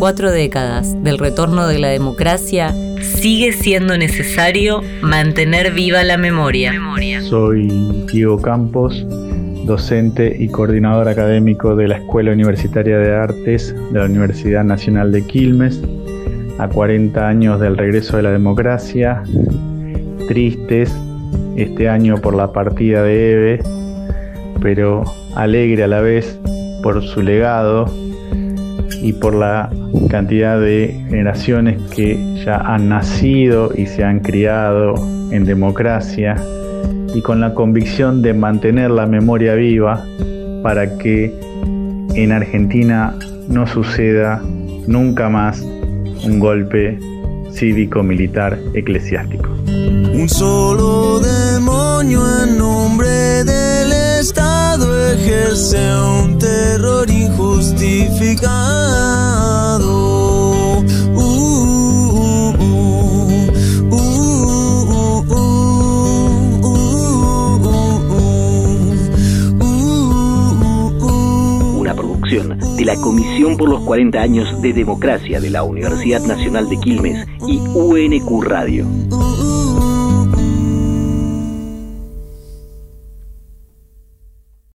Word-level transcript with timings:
cuatro 0.00 0.32
décadas 0.32 0.96
del 1.04 1.18
retorno 1.18 1.66
de 1.66 1.78
la 1.78 1.88
democracia, 1.88 2.74
sigue 3.02 3.52
siendo 3.52 3.98
necesario 3.98 4.80
mantener 5.02 5.72
viva 5.72 6.02
la 6.04 6.16
memoria. 6.16 6.72
Soy 7.20 7.68
Diego 8.10 8.40
Campos, 8.40 9.06
docente 9.66 10.34
y 10.38 10.48
coordinador 10.48 11.06
académico 11.06 11.76
de 11.76 11.88
la 11.88 11.98
Escuela 11.98 12.32
Universitaria 12.32 12.96
de 12.96 13.14
Artes 13.14 13.74
de 13.92 13.98
la 13.98 14.06
Universidad 14.06 14.64
Nacional 14.64 15.12
de 15.12 15.22
Quilmes, 15.26 15.82
a 16.58 16.66
40 16.66 17.28
años 17.28 17.60
del 17.60 17.76
regreso 17.76 18.16
de 18.16 18.22
la 18.22 18.30
democracia, 18.30 19.22
tristes 20.28 20.96
este 21.56 21.90
año 21.90 22.16
por 22.16 22.34
la 22.34 22.54
partida 22.54 23.02
de 23.02 23.32
Eve, 23.32 23.62
pero 24.62 25.04
alegre 25.34 25.84
a 25.84 25.88
la 25.88 26.00
vez 26.00 26.40
por 26.82 27.02
su 27.02 27.20
legado 27.20 27.84
y 29.02 29.12
por 29.12 29.34
la 29.34 29.70
cantidad 30.08 30.60
de 30.60 31.04
generaciones 31.08 31.80
que 31.94 32.18
ya 32.44 32.56
han 32.56 32.88
nacido 32.88 33.70
y 33.76 33.86
se 33.86 34.04
han 34.04 34.20
criado 34.20 34.94
en 35.30 35.44
democracia 35.44 36.36
y 37.14 37.22
con 37.22 37.40
la 37.40 37.54
convicción 37.54 38.22
de 38.22 38.34
mantener 38.34 38.90
la 38.90 39.06
memoria 39.06 39.54
viva 39.54 40.04
para 40.62 40.98
que 40.98 41.34
en 42.14 42.32
Argentina 42.32 43.14
no 43.48 43.66
suceda 43.66 44.42
nunca 44.86 45.28
más 45.28 45.60
un 46.24 46.38
golpe 46.38 46.98
cívico-militar 47.52 48.58
eclesiástico. 48.74 49.50
Un 50.12 50.28
solo 50.28 51.20
demonio 51.20 51.99
Uh, 57.60 57.66
uh, 61.14 61.60
uh, 71.04 71.80
Una 71.80 71.94
producción 71.94 72.58
de 72.78 72.84
la 72.86 72.96
Comisión 72.96 73.58
por 73.58 73.68
los 73.68 73.82
40 73.82 74.18
años 74.18 74.62
de 74.62 74.72
Democracia 74.72 75.38
de 75.38 75.50
la 75.50 75.62
Universidad 75.62 76.22
Nacional 76.22 76.66
de 76.70 76.78
Quilmes 76.78 77.28
y 77.46 77.58
UNQ 77.58 78.42
Radio. 78.42 78.86